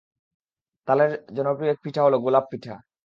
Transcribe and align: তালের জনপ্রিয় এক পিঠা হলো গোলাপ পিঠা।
তালের 0.87 1.11
জনপ্রিয় 1.35 1.71
এক 1.73 1.79
পিঠা 1.83 2.01
হলো 2.03 2.17
গোলাপ 2.19 2.45
পিঠা। 2.51 2.75